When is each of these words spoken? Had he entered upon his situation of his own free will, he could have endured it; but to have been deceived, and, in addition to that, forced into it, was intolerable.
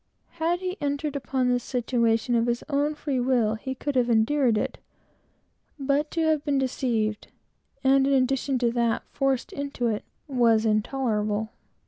Had 0.39 0.61
he 0.61 0.77
entered 0.81 1.15
upon 1.15 1.49
his 1.49 1.61
situation 1.61 2.33
of 2.33 2.47
his 2.47 2.63
own 2.67 2.95
free 2.95 3.19
will, 3.19 3.53
he 3.53 3.75
could 3.75 3.95
have 3.95 4.09
endured 4.09 4.57
it; 4.57 4.79
but 5.77 6.09
to 6.09 6.21
have 6.21 6.43
been 6.43 6.57
deceived, 6.57 7.27
and, 7.83 8.07
in 8.07 8.13
addition 8.13 8.57
to 8.57 8.71
that, 8.71 9.03
forced 9.11 9.53
into 9.53 9.85
it, 9.85 10.03
was 10.27 10.65
intolerable. 10.65 11.51